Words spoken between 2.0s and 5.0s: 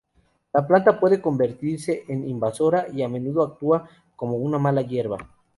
en invasora y, a menudo, actúa como una mala